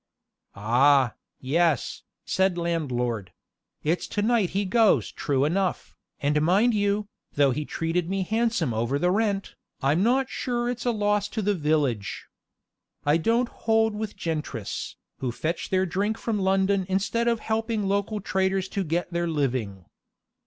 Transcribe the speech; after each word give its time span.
"Ah, 0.55 1.13
yes," 1.39 2.01
said 2.25 2.57
landlord; 2.57 3.31
"it's 3.83 4.07
to 4.07 4.23
night 4.23 4.49
he 4.49 4.65
goes 4.65 5.11
true 5.11 5.45
enough, 5.45 5.95
and 6.19 6.41
mind 6.41 6.73
you, 6.73 7.07
though 7.33 7.51
he 7.51 7.65
treated 7.65 8.09
me 8.09 8.23
handsome 8.23 8.73
over 8.73 8.97
the 8.97 9.11
rent, 9.11 9.53
I'm 9.79 10.01
not 10.01 10.27
sure 10.27 10.67
it's 10.71 10.87
a 10.87 10.91
loss 10.91 11.27
to 11.27 11.43
the 11.43 11.53
village. 11.53 12.25
I 13.05 13.17
don't 13.17 13.49
hold 13.49 13.93
with 13.93 14.15
gentrice, 14.15 14.95
who 15.19 15.31
fetch 15.31 15.69
their 15.69 15.85
drink 15.85 16.17
from 16.17 16.39
London 16.39 16.87
instead 16.89 17.27
of 17.27 17.39
helping 17.39 17.87
local 17.87 18.21
traders 18.21 18.67
to 18.69 18.83
get 18.83 19.13
their 19.13 19.27
living." 19.27 19.85